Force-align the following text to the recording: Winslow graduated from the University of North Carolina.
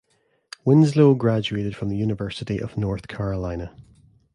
Winslow 0.65 1.13
graduated 1.13 1.75
from 1.75 1.89
the 1.89 1.95
University 1.95 2.59
of 2.59 2.75
North 2.75 3.07
Carolina. 3.07 3.71